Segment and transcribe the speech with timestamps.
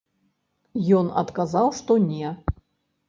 [0.99, 2.33] Ён адказаў, што не.